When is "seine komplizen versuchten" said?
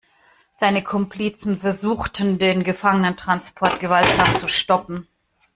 0.49-2.39